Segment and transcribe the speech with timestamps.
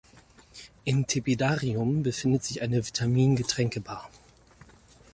[0.83, 4.09] Im Tepidarium befindet sich eine Vitamin-Getränkebar.